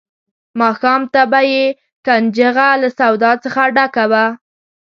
[0.59, 1.65] ماښام ته به یې
[2.05, 4.25] کنجغه له سودا څخه ډکه وه.